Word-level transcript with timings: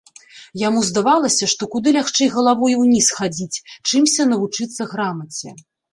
Яму 0.67 0.79
здавалася, 0.89 1.49
што 1.51 1.67
куды 1.75 1.93
лягчэй 1.97 2.29
галавой 2.35 2.73
уніз 2.85 3.11
хадзіць, 3.19 3.61
чымся 3.87 4.29
навучыцца 4.31 4.81
грамаце. 4.95 5.47